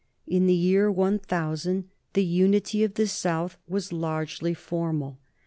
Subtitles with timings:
[0.25, 5.19] In the year 1000 the unity of thesouth was largely formal.